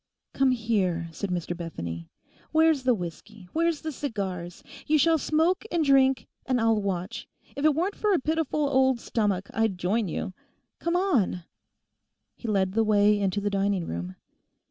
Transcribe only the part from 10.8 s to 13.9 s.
on!' He led the way into the dining